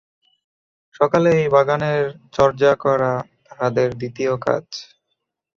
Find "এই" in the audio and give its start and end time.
1.39-1.47